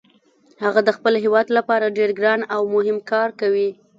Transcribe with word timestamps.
هغه 0.63 0.79
د 0.83 0.89
خپل 0.97 1.13
هیواد 1.23 1.47
لپاره 1.57 1.95
ډیر 1.97 2.09
ګران 2.19 2.41
او 2.55 2.61
مهم 2.75 2.97
کار 3.11 3.29
کوي 3.39 3.69